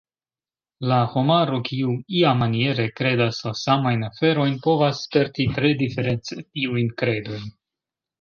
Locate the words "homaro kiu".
1.09-1.91